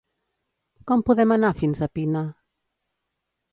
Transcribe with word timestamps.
Com 0.91 1.03
podem 1.09 1.35
anar 1.37 1.53
fins 1.61 1.85
a 1.89 1.91
Pina? 1.99 2.25